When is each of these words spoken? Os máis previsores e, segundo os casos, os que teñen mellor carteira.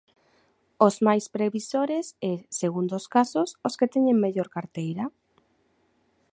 Os 0.87 0.95
máis 1.07 1.25
previsores 1.35 2.05
e, 2.31 2.33
segundo 2.59 2.91
os 2.99 3.05
casos, 3.15 3.49
os 3.67 3.73
que 3.79 3.91
teñen 3.93 4.17
mellor 4.23 4.47
carteira. 4.55 5.05